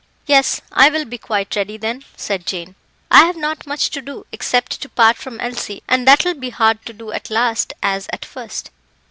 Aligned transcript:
"Yes, 0.25 0.61
I 0.71 0.89
will 0.89 1.05
be 1.05 1.19
quite 1.19 1.55
ready 1.55 1.77
then," 1.77 2.03
said 2.17 2.47
Jane. 2.47 2.73
"I 3.11 3.25
have 3.25 3.35
not 3.35 3.67
much 3.67 3.91
to 3.91 4.01
do, 4.01 4.25
except 4.31 4.81
to 4.81 4.89
part 4.89 5.15
from 5.15 5.39
Elsie, 5.39 5.83
and 5.87 6.07
that 6.07 6.25
will 6.25 6.33
be 6.33 6.49
hard 6.49 6.83
to 6.87 6.93
do 6.93 7.11
at 7.11 7.29
last 7.29 7.71
as 7.83 8.07
at 8.11 8.25
first." 8.25 8.71